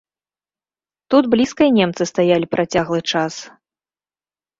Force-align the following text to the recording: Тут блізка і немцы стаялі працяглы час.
Тут 1.13 1.23
блізка 1.33 1.61
і 1.71 1.73
немцы 1.79 2.03
стаялі 2.11 2.45
працяглы 2.55 2.99
час. 3.11 3.33